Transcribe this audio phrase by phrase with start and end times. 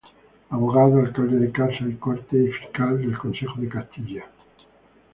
[0.49, 4.25] Abogado, Alcalde de Casa y Corte y Fiscal del Consejo de Castilla.